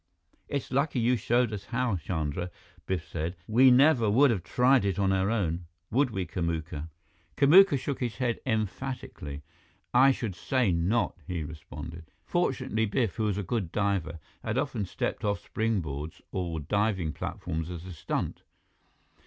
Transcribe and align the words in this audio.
"It's 0.47 0.71
lucky 0.71 0.99
you 0.99 1.15
showed 1.15 1.53
us 1.53 1.65
how, 1.65 1.95
Chandra," 1.95 2.49
Biff 2.87 3.07
said. 3.07 3.35
"We 3.45 3.69
never 3.69 4.09
would 4.09 4.31
have 4.31 4.41
tried 4.41 4.83
it 4.83 4.97
on 4.97 5.11
our 5.13 5.29
own. 5.29 5.67
Would 5.91 6.09
we, 6.09 6.25
Kamuka?" 6.25 6.89
Kamuka 7.37 7.77
shook 7.77 7.99
his 7.99 8.15
head 8.15 8.39
emphatically. 8.43 9.43
"I 9.93 10.09
should 10.09 10.33
say 10.33 10.71
not!" 10.71 11.19
he 11.27 11.43
responded. 11.43 12.05
Fortunately, 12.25 12.87
Biff, 12.87 13.17
who 13.17 13.25
was 13.25 13.37
a 13.37 13.43
good 13.43 13.71
diver, 13.71 14.17
had 14.43 14.57
often 14.57 14.85
stepped 14.87 15.23
off 15.23 15.39
springboards 15.53 16.19
or 16.31 16.59
diving 16.59 17.13
platforms 17.13 17.69
as 17.69 17.85
a 17.85 17.93
stunt. 17.93 18.41